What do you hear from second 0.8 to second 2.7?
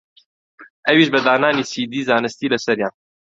ئەویش بە دانانی سیدی زانستی